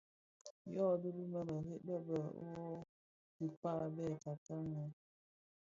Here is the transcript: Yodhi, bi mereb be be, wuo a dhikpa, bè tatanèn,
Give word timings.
Yodhi, 0.75 1.09
bi 1.15 1.23
mereb 1.33 1.65
be 1.85 1.95
be, 2.05 2.17
wuo 2.37 2.61
a 2.79 2.85
dhikpa, 3.37 3.71
bè 3.95 4.07
tatanèn, 4.23 4.91